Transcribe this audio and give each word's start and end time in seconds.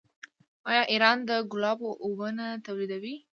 آیا 0.69 0.83
ایران 0.91 1.17
د 1.29 1.31
ګلابو 1.51 1.89
اوبه 2.03 2.27
نه 2.37 2.45
تولیدوي؟ 2.65 3.15